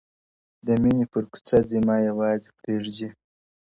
o 0.03 0.03
د 0.65 0.67
ميني 0.81 1.05
پر 1.11 1.23
كوڅه 1.31 1.57
ځي 1.69 1.79
ما 1.87 1.95
يوازي 2.09 2.49
پــرېـــږدې؛ 2.57 3.09